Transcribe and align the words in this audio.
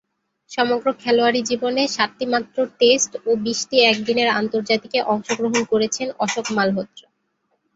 সমগ্র 0.51 0.87
খেলোয়াড়ী 1.01 1.41
জীবনে 1.49 1.83
সাতটিমাত্র 1.87 2.57
টেস্ট 2.79 3.11
ও 3.25 3.41
বিশটি 3.45 3.77
একদিনের 3.83 4.29
আন্তর্জাতিকে 4.39 4.99
অংশগ্রহণ 5.13 5.61
করেছেন 5.71 6.07
অশোক 6.19 6.45
মালহোত্রা। 6.57 7.07